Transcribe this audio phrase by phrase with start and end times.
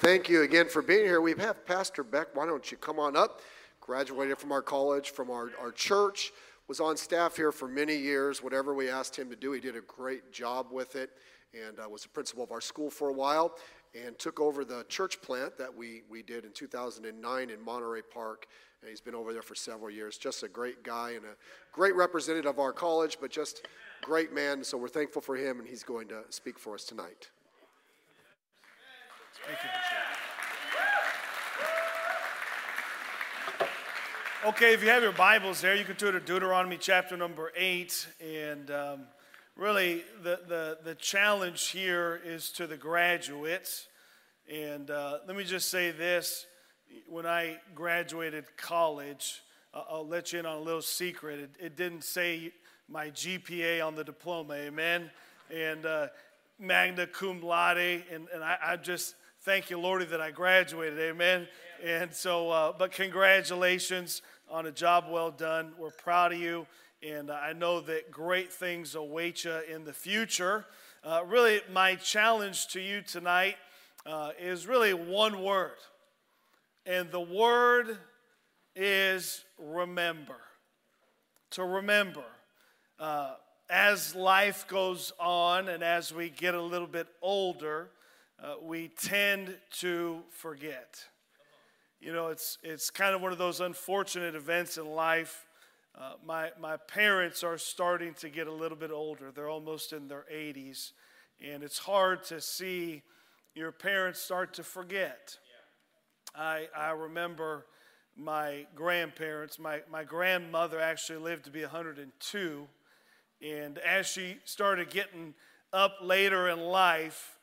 [0.00, 1.22] Thank you again for being here.
[1.22, 2.36] We have Pastor Beck.
[2.36, 3.40] Why don't you come on up?
[3.80, 6.32] Graduated from our college, from our, our church,
[6.68, 8.42] was on staff here for many years.
[8.42, 11.12] Whatever we asked him to do, he did a great job with it
[11.54, 13.56] and uh, was the principal of our school for a while
[13.94, 18.48] and took over the church plant that we, we did in 2009 in Monterey Park.
[18.82, 20.18] And he's been over there for several years.
[20.18, 21.36] Just a great guy and a
[21.72, 23.66] great representative of our college, but just
[24.02, 24.62] great man.
[24.62, 27.30] So we're thankful for him, and he's going to speak for us tonight.
[29.44, 29.70] Thank you.
[34.48, 38.06] Okay, if you have your Bibles there, you can turn to Deuteronomy chapter number 8.
[38.20, 39.00] And um,
[39.56, 43.88] really, the, the, the challenge here is to the graduates.
[44.48, 46.46] And uh, let me just say this
[47.08, 49.42] when I graduated college,
[49.74, 51.40] uh, I'll let you in on a little secret.
[51.40, 52.52] It, it, didn't say
[52.88, 55.10] my GPA on the diploma, amen?
[55.52, 56.06] And uh,
[56.58, 58.04] magna cum laude.
[58.12, 61.46] And, and I, I just thank you, Lordy, that I graduated, amen?
[61.80, 65.72] And so, uh, but congratulations on a job well done.
[65.78, 66.66] We're proud of you,
[67.00, 70.64] and I know that great things await you in the future.
[71.04, 73.54] Uh, really, my challenge to you tonight
[74.04, 75.78] uh, is really one word,
[76.84, 77.98] and the word
[78.74, 80.38] is remember.
[81.50, 82.24] To remember.
[82.98, 83.34] Uh,
[83.70, 87.90] as life goes on and as we get a little bit older,
[88.42, 91.02] uh, we tend to forget.
[92.00, 95.46] You know, it's, it's kind of one of those unfortunate events in life.
[95.98, 99.30] Uh, my, my parents are starting to get a little bit older.
[99.30, 100.92] They're almost in their 80s.
[101.42, 103.02] And it's hard to see
[103.54, 105.38] your parents start to forget.
[106.34, 107.64] I, I remember
[108.14, 112.68] my grandparents, my, my grandmother actually lived to be 102.
[113.42, 115.34] And as she started getting
[115.72, 117.35] up later in life,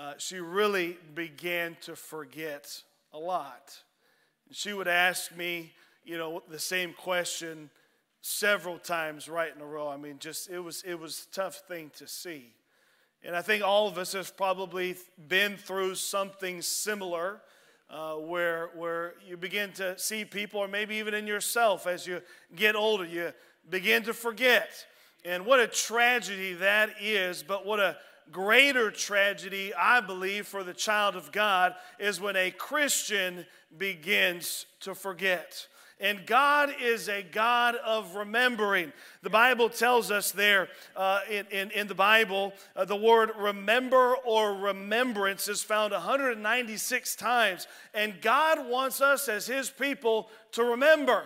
[0.00, 3.78] uh, she really began to forget a lot.
[4.50, 5.72] She would ask me,
[6.04, 7.68] you know, the same question
[8.22, 9.88] several times right in a row.
[9.88, 12.54] I mean, just it was it was a tough thing to see.
[13.22, 14.96] And I think all of us have probably
[15.28, 17.42] been through something similar.
[17.90, 22.22] Uh, where, where you begin to see people, or maybe even in yourself, as you
[22.54, 23.32] get older, you
[23.68, 24.70] begin to forget.
[25.24, 27.96] And what a tragedy that is, but what a
[28.32, 34.94] greater tragedy, I believe, for the child of God is when a Christian begins to
[34.94, 35.66] forget.
[36.00, 38.90] And God is a God of remembering.
[39.22, 44.16] The Bible tells us there uh, in, in, in, the Bible, uh, the word remember
[44.24, 47.66] or remembrance is found 196 times.
[47.92, 51.24] And God wants us as His people to remember.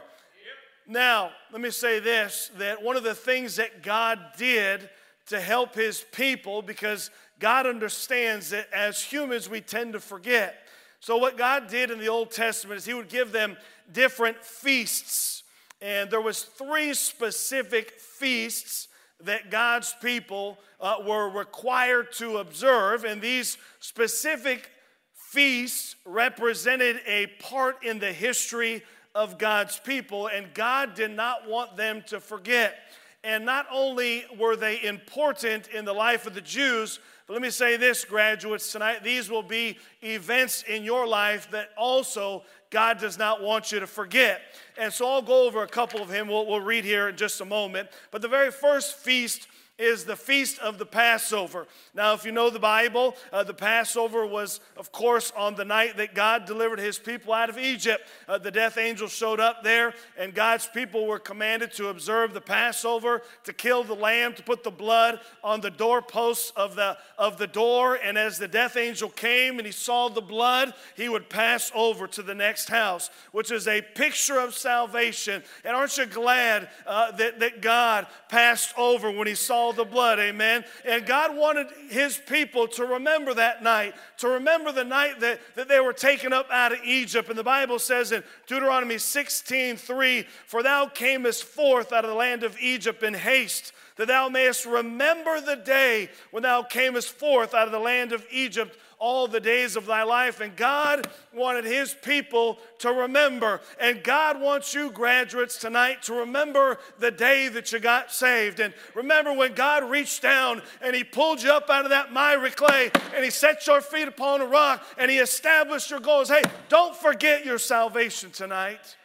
[0.86, 4.90] Now, let me say this that one of the things that God did
[5.26, 10.56] to help his people because God understands that as humans we tend to forget.
[11.00, 13.56] So, what God did in the Old Testament is he would give them
[13.92, 15.42] different feasts.
[15.80, 18.88] And there was three specific feasts
[19.22, 23.04] that God's people uh, were required to observe.
[23.04, 24.70] And these specific
[25.12, 28.82] feasts represented a part in the history
[29.14, 30.28] of God's people.
[30.28, 32.76] And God did not want them to forget.
[33.24, 37.48] And not only were they important in the life of the Jews, but let me
[37.48, 43.16] say this, graduates, tonight, these will be events in your life that also God does
[43.16, 44.42] not want you to forget.
[44.76, 46.28] And so I'll go over a couple of them.
[46.28, 47.88] We'll, we'll read here in just a moment.
[48.10, 51.66] But the very first feast is the feast of the Passover.
[51.94, 55.96] Now, if you know the Bible, uh, the Passover was, of course, on the night
[55.96, 58.06] that God delivered his people out of Egypt.
[58.28, 62.40] Uh, the death angel showed up there, and God's people were commanded to observe the
[62.40, 67.36] Passover, to kill the lamb, to put the blood on the doorposts of the, of
[67.36, 67.98] the door.
[68.00, 72.06] And as the death angel came and he saw the blood, he would pass over
[72.06, 75.42] to the next house, which is a picture of salvation.
[75.64, 79.84] And aren't you glad uh, that, that God passed over when he saw all the
[79.84, 80.62] blood, amen.
[80.84, 85.68] And God wanted his people to remember that night, to remember the night that, that
[85.68, 87.30] they were taken up out of Egypt.
[87.30, 92.16] And the Bible says in Deuteronomy 16 3, For thou camest forth out of the
[92.16, 97.54] land of Egypt in haste that thou mayest remember the day when thou camest forth
[97.54, 100.40] out of the land of Egypt all the days of thy life.
[100.40, 103.60] And God wanted his people to remember.
[103.78, 108.60] And God wants you, graduates, tonight to remember the day that you got saved.
[108.60, 112.50] And remember when God reached down and he pulled you up out of that miry
[112.50, 116.30] clay and he set your feet upon a rock and he established your goals.
[116.30, 118.96] Hey, don't forget your salvation tonight.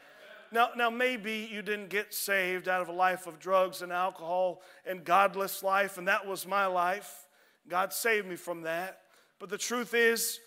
[0.50, 4.62] Now, now, maybe you didn't get saved out of a life of drugs and alcohol
[4.84, 7.28] and godless life, and that was my life.
[7.68, 8.99] God saved me from that.
[9.40, 10.40] But the truth is,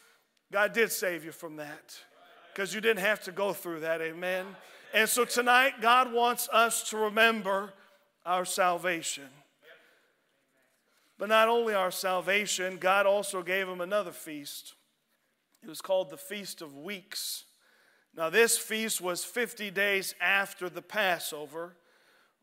[0.52, 1.98] God did save you from that
[2.52, 4.00] because you didn't have to go through that.
[4.00, 4.46] Amen.
[4.92, 7.72] And so tonight, God wants us to remember
[8.26, 9.28] our salvation.
[11.18, 14.74] But not only our salvation, God also gave him another feast.
[15.62, 17.44] It was called the Feast of Weeks.
[18.14, 21.76] Now, this feast was 50 days after the Passover,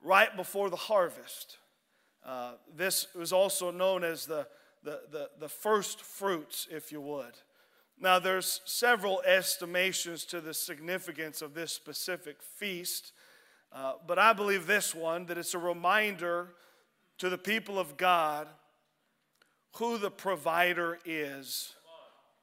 [0.01, 1.57] right before the harvest.
[2.25, 4.47] Uh, this was also known as the,
[4.83, 7.33] the, the, the first fruits, if you would.
[7.99, 13.11] Now, there's several estimations to the significance of this specific feast,
[13.73, 16.53] uh, but I believe this one that it's a reminder
[17.17, 18.47] to the people of God
[19.77, 21.73] who the provider is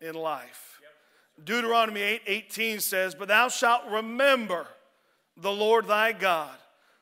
[0.00, 0.80] in life.
[1.42, 4.66] Deuteronomy 8 18 says, But thou shalt remember
[5.36, 6.56] the Lord thy God,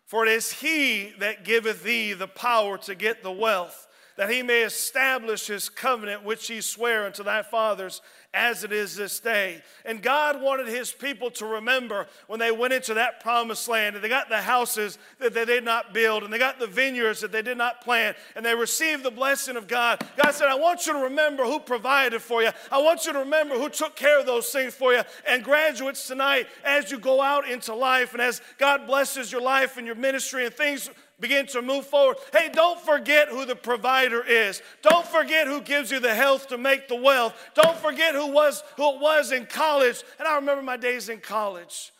[0.06, 4.42] for it is he that giveth thee the power to get the wealth, that he
[4.42, 8.00] may establish his covenant which he sware unto thy fathers
[8.34, 9.62] as it is this day.
[9.84, 14.04] And God wanted his people to remember when they went into that promised land and
[14.04, 17.30] they got the houses that they did not build and they got the vineyards that
[17.30, 20.04] they did not plant and they received the blessing of God.
[20.20, 22.50] God said, I want you to remember who provided for you.
[22.72, 25.02] I want you to remember who took care of those things for you.
[25.28, 29.76] And graduates tonight, as you go out into life and as God blesses your life
[29.76, 30.90] and your ministry and things
[31.20, 32.16] begin to move forward.
[32.32, 34.62] Hey, don't forget who the provider is.
[34.82, 37.34] Don't forget who gives you the health to make the wealth.
[37.54, 40.02] Don't forget who was who it was in college.
[40.18, 41.92] And I remember my days in college.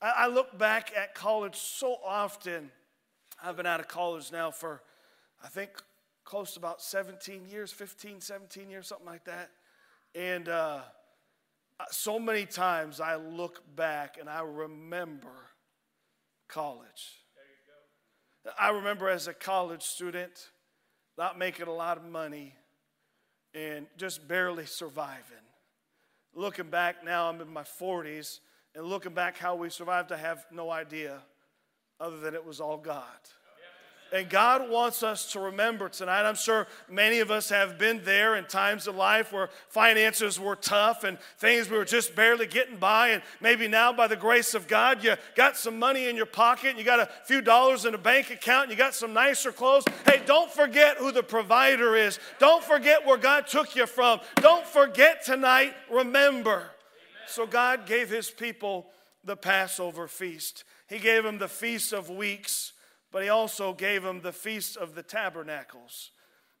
[0.00, 2.70] I, I look back at college so often.
[3.42, 4.82] I've been out of college now for,
[5.42, 5.70] I think,
[6.24, 9.50] close to about 17 years, 15, 17 years, something like that.
[10.14, 10.80] And uh,
[11.90, 15.32] so many times I look back and I remember
[16.48, 17.22] college.
[18.58, 20.50] I remember as a college student
[21.16, 22.54] not making a lot of money
[23.54, 25.22] and just barely surviving.
[26.34, 28.40] Looking back now, I'm in my 40s,
[28.74, 31.20] and looking back how we survived, I have no idea
[31.98, 33.02] other than it was all God.
[34.12, 36.26] And God wants us to remember tonight.
[36.26, 40.56] I'm sure many of us have been there in times of life where finances were
[40.56, 43.08] tough and things we were just barely getting by.
[43.08, 46.70] And maybe now, by the grace of God, you got some money in your pocket,
[46.70, 49.52] and you got a few dollars in a bank account, and you got some nicer
[49.52, 49.84] clothes.
[50.06, 52.18] Hey, don't forget who the provider is.
[52.38, 54.20] Don't forget where God took you from.
[54.36, 56.70] Don't forget tonight, remember.
[57.26, 58.86] So, God gave his people
[59.24, 62.72] the Passover feast, He gave them the Feast of Weeks
[63.10, 66.10] but he also gave them the Feast of the Tabernacles.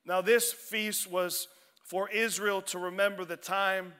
[0.04, 1.48] Now, this feast was
[1.84, 3.92] for Israel to remember the time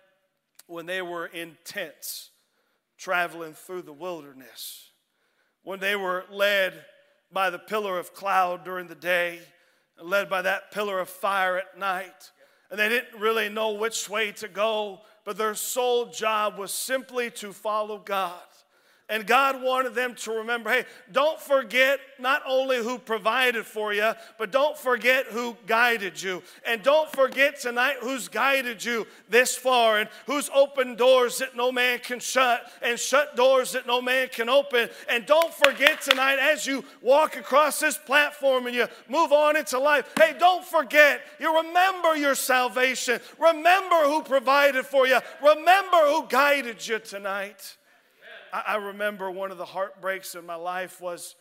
[0.66, 2.30] when they were in tents
[2.98, 4.90] traveling through the wilderness,
[5.62, 6.84] when they were led
[7.32, 9.40] by the pillar of cloud during the day,
[9.98, 12.30] and led by that pillar of fire at night.
[12.70, 17.30] And they didn't really know which way to go, but their sole job was simply
[17.32, 18.40] to follow God.
[19.10, 24.12] And God wanted them to remember hey, don't forget not only who provided for you,
[24.36, 26.42] but don't forget who guided you.
[26.66, 31.72] And don't forget tonight who's guided you this far and who's opened doors that no
[31.72, 34.90] man can shut and shut doors that no man can open.
[35.08, 39.78] And don't forget tonight as you walk across this platform and you move on into
[39.78, 43.20] life, hey, don't forget, you remember your salvation.
[43.38, 45.18] Remember who provided for you.
[45.42, 47.76] Remember who guided you tonight.
[48.52, 51.34] I, I remember one of the heartbreaks in my life was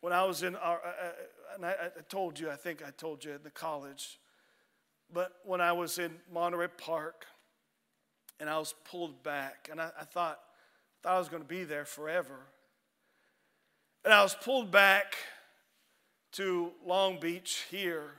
[0.00, 1.12] when I was in our, uh, uh,
[1.54, 4.18] and I, I told you, I think I told you at the college,
[5.12, 7.26] but when I was in Monterey Park
[8.40, 10.40] and I was pulled back, and I, I thought,
[11.02, 12.40] thought I was going to be there forever.
[14.04, 15.16] And I was pulled back
[16.32, 18.10] to Long Beach here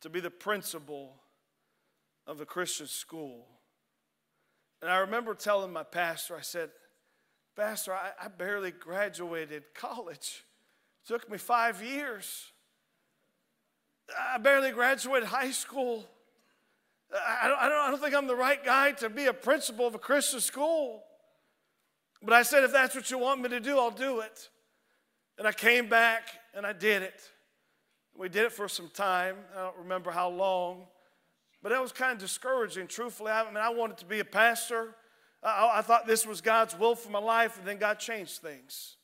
[0.00, 1.16] to be the principal
[2.26, 3.46] of the Christian school.
[4.80, 6.70] And I remember telling my pastor, I said,
[7.56, 10.44] Pastor, I, I barely graduated college.
[11.02, 12.52] It took me five years.
[14.34, 16.04] I barely graduated high school.
[17.10, 19.86] I don't, I, don't, I don't think I'm the right guy to be a principal
[19.86, 21.02] of a Christian school.
[22.22, 24.50] But I said, if that's what you want me to do, I'll do it.
[25.38, 27.22] And I came back and I did it.
[28.14, 29.36] We did it for some time.
[29.56, 30.86] I don't remember how long.
[31.62, 33.32] But that was kind of discouraging, truthfully.
[33.32, 34.94] I mean, I wanted to be a pastor.
[35.46, 38.96] I, I thought this was God's will for my life, and then God changed things.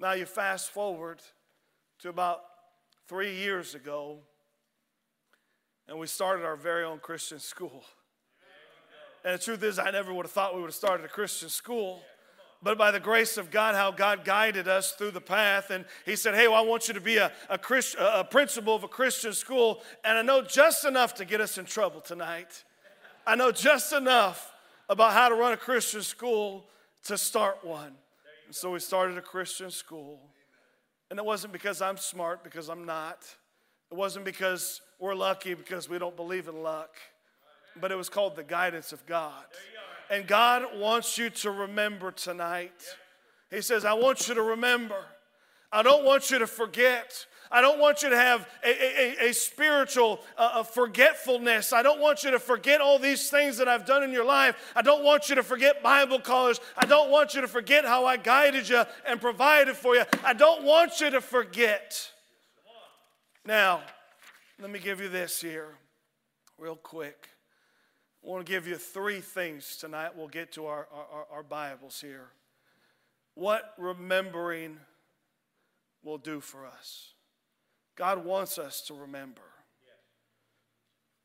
[0.00, 1.20] Now you fast forward
[2.00, 2.40] to about
[3.08, 4.18] three years ago,
[5.86, 7.84] and we started our very own Christian school.
[9.24, 11.48] And the truth is, I never would have thought we would have started a Christian
[11.48, 12.02] school.
[12.62, 15.70] But by the grace of God, how God guided us through the path.
[15.70, 18.74] And He said, Hey, well, I want you to be a, a, Christ, a principal
[18.74, 19.82] of a Christian school.
[20.02, 22.64] And I know just enough to get us in trouble tonight.
[23.26, 24.53] I know just enough
[24.88, 26.66] about how to run a Christian school
[27.04, 27.92] to start one.
[28.46, 30.20] And so we started a Christian school.
[31.10, 33.24] And it wasn't because I'm smart, because I'm not.
[33.90, 36.96] It wasn't because we're lucky, because we don't believe in luck.
[37.80, 39.44] But it was called the guidance of God.
[40.10, 42.72] And God wants you to remember tonight.
[43.50, 44.96] He says, I want you to remember.
[45.72, 47.26] I don't want you to forget.
[47.54, 51.72] I don't want you to have a, a, a spiritual uh, forgetfulness.
[51.72, 54.72] I don't want you to forget all these things that I've done in your life.
[54.74, 56.58] I don't want you to forget Bible college.
[56.76, 60.02] I don't want you to forget how I guided you and provided for you.
[60.24, 62.10] I don't want you to forget.
[63.46, 63.82] Now,
[64.60, 65.68] let me give you this here,
[66.58, 67.28] real quick.
[68.24, 70.16] I want to give you three things tonight.
[70.16, 72.30] We'll get to our, our, our Bibles here.
[73.34, 74.78] What remembering
[76.02, 77.13] will do for us.
[77.96, 79.42] God wants us to remember.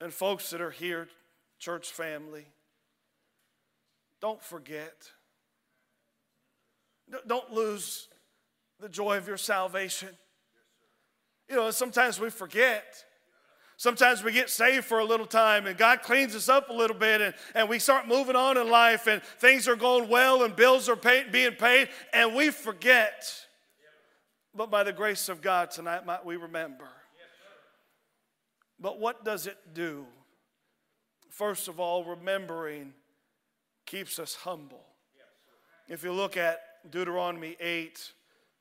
[0.02, 1.08] And folks that are here,
[1.58, 2.46] church family,
[4.22, 5.12] don't forget.
[7.28, 8.08] Don't lose
[8.80, 10.10] the joy of your salvation.
[11.50, 13.04] You know, sometimes we forget.
[13.78, 16.98] Sometimes we get saved for a little time and God cleans us up a little
[16.98, 20.54] bit and, and we start moving on in life and things are going well and
[20.54, 23.34] bills are pay, being paid and we forget.
[24.60, 26.90] But by the grace of God tonight might we remember.
[28.78, 30.06] But what does it do?
[31.30, 32.92] First of all, remembering
[33.86, 34.84] keeps us humble.
[35.88, 36.60] If you look at
[36.92, 38.12] Deuteronomy 8,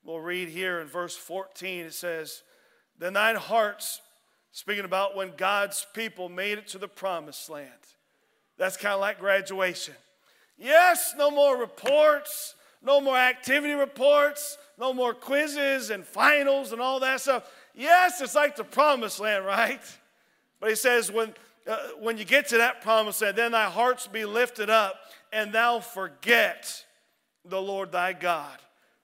[0.05, 2.45] we'll read here in verse 14, it says,
[2.97, 4.00] The nine hearts,
[4.52, 7.73] speaking about when God's people made it to the promised land.
[8.57, 9.95] That's kind of like graduation.
[10.57, 17.00] Yes, no more reports, no more activity reports, no more quizzes and finals and all
[17.00, 17.49] that stuff.
[17.75, 19.80] Yes, it's like the promised land, right?
[20.61, 21.35] But he says, when,
[21.66, 24.97] uh, when you get to that promised land, then thy hearts be lifted up,
[25.32, 26.85] and thou forget
[27.44, 28.58] the Lord thy God,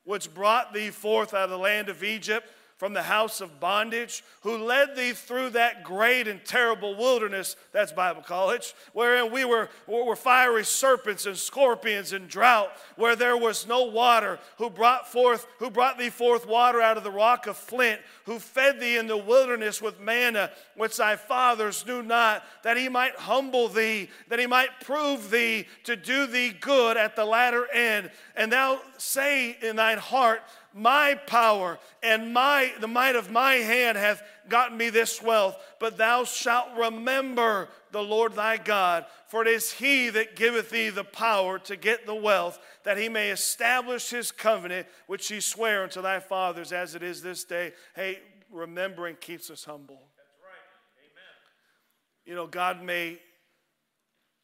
[0.05, 4.25] which brought thee forth out of the land of Egypt from the house of bondage,
[4.43, 9.69] who led thee through that great and terrible wilderness, that's Bible college, wherein we were,
[9.87, 15.47] were fiery serpents and scorpions and drought, where there was no water, who brought forth,
[15.59, 19.07] who brought thee forth water out of the rock of flint, who fed thee in
[19.07, 24.41] the wilderness with manna, which thy fathers knew not, that he might humble thee, that
[24.41, 28.11] he might prove thee to do thee good at the latter end.
[28.35, 30.43] And thou say in thine heart,
[30.75, 35.97] my power and my the might of my hand hath gotten me this wealth but
[35.97, 41.05] thou shalt remember the lord thy god for it is he that giveth thee the
[41.05, 46.03] power to get the wealth that he may establish his covenant which he sware unto
[46.03, 47.73] thy fathers as it is this day.
[47.97, 50.01] Hey remembering keeps us humble.
[50.17, 51.05] That's right.
[51.05, 52.27] Amen.
[52.27, 53.19] You know god may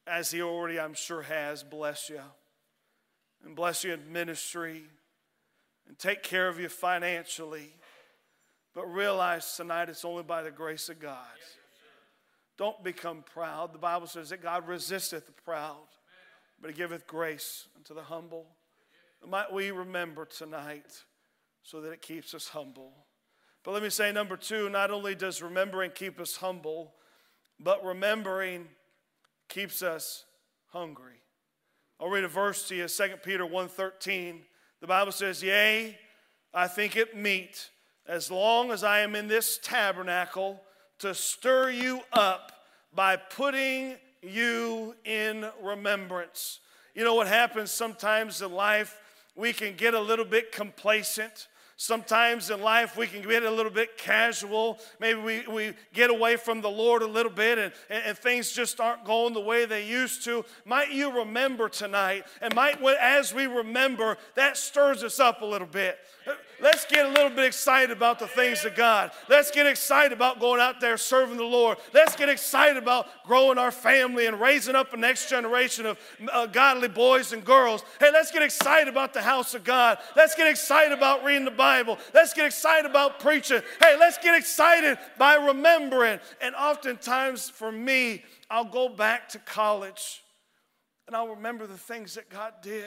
[0.06, 2.20] as he already i'm sure has bless you
[3.44, 4.84] and bless you in ministry
[5.90, 7.74] and take care of you financially.
[8.76, 11.16] But realize tonight it's only by the grace of God.
[12.56, 13.74] Don't become proud.
[13.74, 15.88] The Bible says that God resisteth the proud,
[16.60, 18.46] but he giveth grace unto the humble.
[19.26, 21.02] Might we remember tonight
[21.64, 22.92] so that it keeps us humble.
[23.64, 26.94] But let me say, number two, not only does remembering keep us humble,
[27.58, 28.68] but remembering
[29.48, 30.24] keeps us
[30.68, 31.18] hungry.
[31.98, 34.42] I'll read a verse to you, 2 Peter 1.13.
[34.80, 35.96] The Bible says, Yea,
[36.54, 37.68] I think it meet,
[38.06, 40.60] as long as I am in this tabernacle,
[41.00, 42.52] to stir you up
[42.94, 46.60] by putting you in remembrance.
[46.94, 48.98] You know what happens sometimes in life?
[49.36, 51.48] We can get a little bit complacent.
[51.82, 54.78] Sometimes in life we can get a little bit casual.
[54.98, 58.52] Maybe we, we get away from the Lord a little bit and, and, and things
[58.52, 60.44] just aren't going the way they used to.
[60.66, 62.24] Might you remember tonight?
[62.42, 65.96] And might, as we remember, that stirs us up a little bit.
[66.62, 69.10] Let's get a little bit excited about the things of God.
[69.28, 71.78] Let's get excited about going out there serving the Lord.
[71.94, 75.98] Let's get excited about growing our family and raising up a next generation of
[76.32, 77.82] uh, godly boys and girls.
[77.98, 79.98] Hey, let's get excited about the house of God.
[80.16, 81.98] Let's get excited about reading the Bible.
[82.12, 83.62] Let's get excited about preaching.
[83.80, 86.20] Hey, let's get excited by remembering.
[86.40, 90.22] And oftentimes for me, I'll go back to college
[91.06, 92.84] and I'll remember the things that God did.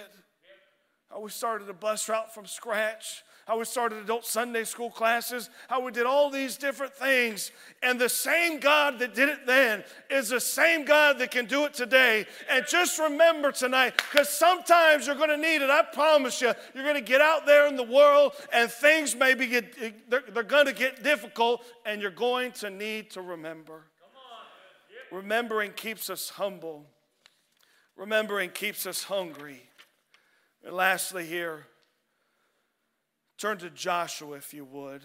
[1.19, 5.81] We started a bus route from scratch how we started adult Sunday school classes, how
[5.81, 7.51] we did all these different things.
[7.81, 11.65] And the same God that did it then is the same God that can do
[11.65, 12.25] it today.
[12.49, 15.69] And just remember tonight, because sometimes you're going to need it.
[15.69, 19.47] I promise you, you're going to get out there in the world and things maybe
[19.47, 23.83] get, they're, they're going to get difficult, and you're going to need to remember.
[25.11, 26.85] Remembering keeps us humble.
[27.97, 29.61] Remembering keeps us hungry.
[30.63, 31.67] And lastly, here,
[33.43, 35.01] turn to Joshua if you would.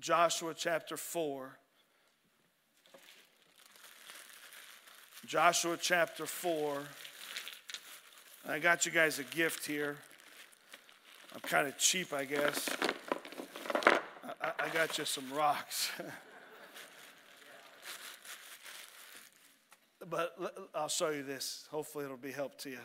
[0.00, 1.56] Joshua chapter 4.
[5.24, 6.82] Joshua chapter 4.
[8.48, 9.96] I got you guys a gift here.
[11.32, 12.68] I'm kind of cheap, I guess.
[14.42, 15.92] I, I got you some rocks.
[20.10, 20.34] but
[20.74, 21.68] I'll show you this.
[21.70, 22.80] Hopefully, it'll be help to you.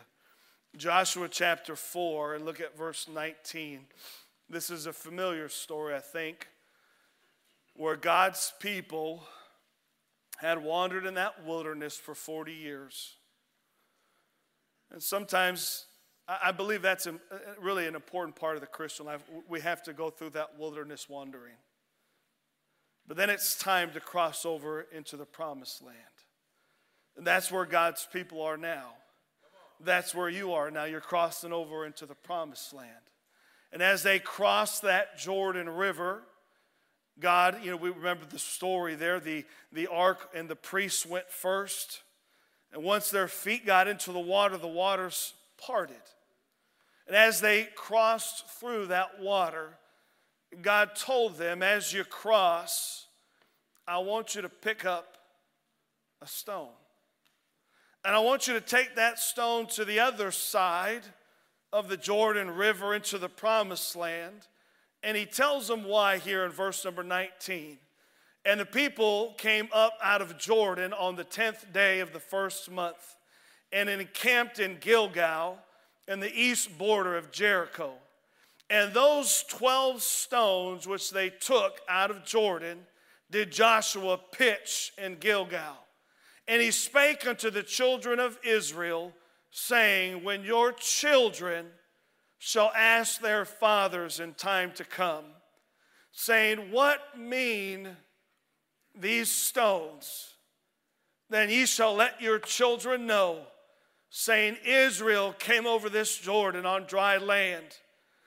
[0.76, 3.86] Joshua chapter 4, and look at verse 19.
[4.48, 6.48] This is a familiar story, I think,
[7.74, 9.24] where God's people
[10.38, 13.16] had wandered in that wilderness for 40 years.
[14.90, 15.86] And sometimes
[16.26, 17.06] I believe that's
[17.60, 19.22] really an important part of the Christian life.
[19.48, 21.56] We have to go through that wilderness wandering.
[23.06, 25.98] But then it's time to cross over into the promised land.
[27.16, 28.92] And that's where God's people are now.
[29.80, 30.84] That's where you are now.
[30.84, 32.90] You're crossing over into the promised land.
[33.74, 36.22] And as they crossed that Jordan River,
[37.18, 39.18] God, you know, we remember the story there.
[39.18, 42.00] The, the ark and the priests went first.
[42.72, 45.96] And once their feet got into the water, the waters parted.
[47.08, 49.76] And as they crossed through that water,
[50.62, 53.06] God told them, as you cross,
[53.88, 55.16] I want you to pick up
[56.22, 56.68] a stone.
[58.04, 61.02] And I want you to take that stone to the other side
[61.74, 64.46] of the Jordan River into the promised land.
[65.02, 67.78] And he tells them why here in verse number 19.
[68.46, 72.70] And the people came up out of Jordan on the 10th day of the first
[72.70, 73.16] month
[73.72, 75.58] and encamped in Gilgal
[76.06, 77.94] in the east border of Jericho.
[78.70, 82.86] And those 12 stones which they took out of Jordan
[83.32, 85.76] did Joshua pitch in Gilgal.
[86.46, 89.12] And he spake unto the children of Israel,
[89.56, 91.66] saying, When your children
[92.38, 95.24] shall ask their fathers in time to come,
[96.10, 97.88] saying, What mean
[98.98, 100.34] these stones?
[101.30, 103.42] Then ye shall let your children know,
[104.10, 107.78] saying, Israel came over this Jordan on dry land.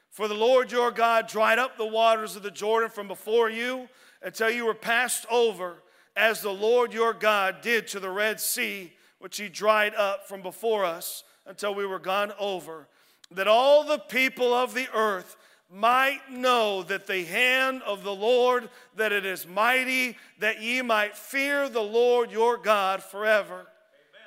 [0.09, 3.89] For the Lord your God dried up the waters of the Jordan from before you
[4.21, 5.83] until you were passed over
[6.15, 10.41] as the Lord your God did to the Red Sea, which he dried up from
[10.41, 12.87] before us until we were gone over,
[13.31, 15.35] that all the people of the earth
[15.69, 21.17] might know that the hand of the Lord, that it is mighty, that ye might
[21.17, 23.53] fear the Lord your God forever.
[23.53, 23.67] Amen.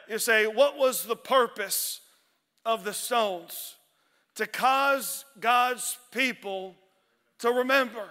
[0.09, 2.01] You say, what was the purpose
[2.67, 3.77] of the stones?
[4.37, 6.75] To cause God's people
[7.39, 8.09] to remember.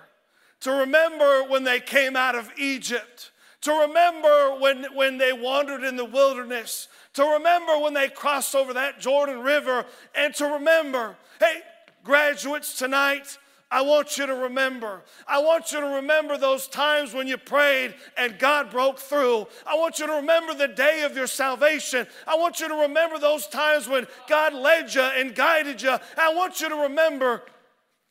[0.61, 5.95] To remember when they came out of Egypt to remember when, when they wandered in
[5.95, 11.61] the wilderness, to remember when they crossed over that Jordan River, and to remember, hey,
[12.03, 13.37] graduates tonight,
[13.71, 15.03] I want you to remember.
[15.27, 19.47] I want you to remember those times when you prayed and God broke through.
[19.67, 22.07] I want you to remember the day of your salvation.
[22.25, 25.95] I want you to remember those times when God led you and guided you.
[26.17, 27.43] I want you to remember,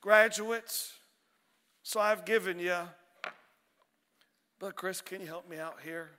[0.01, 0.93] graduates.
[1.83, 2.77] So I've given you
[4.59, 6.11] but Chris, can you help me out here?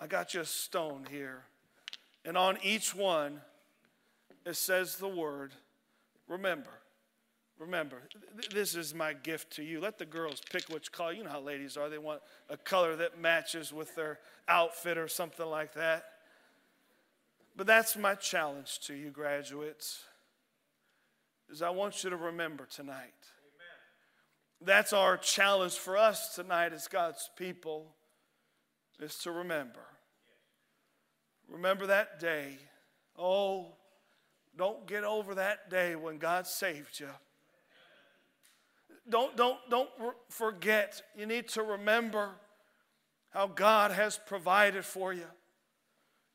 [0.00, 1.44] I got you a stone here.
[2.24, 3.40] And on each one,
[4.44, 5.52] it says the word
[6.28, 6.70] remember.
[7.58, 8.02] Remember,
[8.52, 9.80] this is my gift to you.
[9.80, 11.12] Let the girls pick which color.
[11.12, 11.88] You know how ladies are.
[11.88, 16.04] They want a color that matches with their outfit or something like that.
[17.56, 20.02] But that's my challenge to you, graduates,
[21.48, 23.14] is I want you to remember tonight
[24.64, 27.94] that's our challenge for us tonight as God's people
[29.00, 29.80] is to remember.
[31.48, 32.58] Remember that day.
[33.18, 33.66] Oh,
[34.56, 37.08] don't get over that day when God saved you.
[39.08, 39.90] Don't, don't, don't
[40.30, 41.02] forget.
[41.16, 42.30] You need to remember
[43.30, 45.26] how God has provided for you.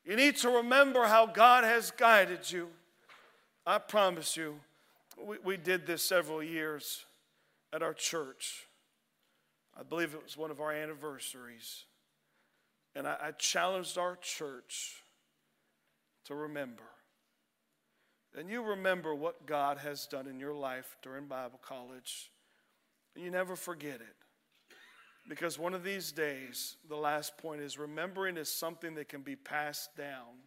[0.04, 2.68] You need to remember how God has guided you.
[3.66, 4.60] I promise you,
[5.22, 7.04] we, we did this several years
[7.72, 8.66] at our church.
[9.78, 11.84] I believe it was one of our anniversaries.
[12.94, 15.02] And I, I challenged our church
[16.26, 16.84] to remember.
[18.36, 22.30] And you remember what God has done in your life during Bible college.
[23.14, 24.16] And you never forget it.
[25.28, 29.36] Because one of these days, the last point is remembering is something that can be
[29.36, 30.44] passed down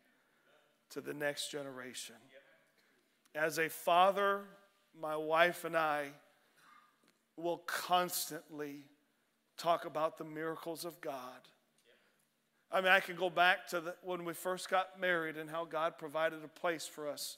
[0.91, 2.15] to the next generation.
[3.35, 4.41] As a father,
[4.99, 6.09] my wife and I
[7.37, 8.85] will constantly
[9.57, 11.47] talk about the miracles of God.
[12.71, 15.65] I mean, I can go back to the, when we first got married and how
[15.65, 17.37] God provided a place for us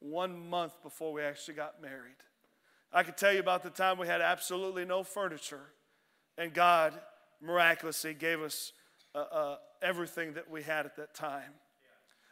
[0.00, 2.16] one month before we actually got married.
[2.92, 5.66] I could tell you about the time we had absolutely no furniture,
[6.38, 6.98] and God
[7.40, 8.72] miraculously gave us
[9.14, 11.52] uh, uh, everything that we had at that time.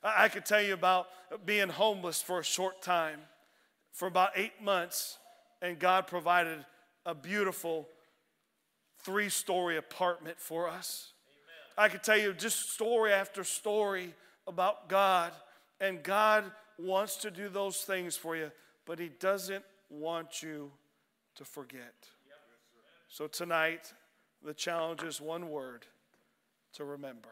[0.03, 1.07] I, I could tell you about
[1.45, 3.21] being homeless for a short time,
[3.93, 5.19] for about eight months,
[5.61, 6.65] and God provided
[7.09, 7.89] a beautiful
[9.01, 11.15] three story apartment for us.
[11.79, 11.87] Amen.
[11.87, 14.15] I could tell you just story after story
[14.47, 15.33] about God,
[15.81, 16.45] and God
[16.79, 18.53] wants to do those things for you,
[18.85, 20.71] but He doesn't want you
[21.37, 21.95] to forget.
[23.09, 23.95] So tonight,
[24.45, 25.87] the challenge is one word
[26.75, 27.31] to remember.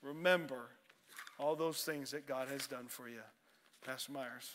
[0.00, 0.68] Remember
[1.40, 3.22] all those things that God has done for you.
[3.84, 4.52] Pastor Myers.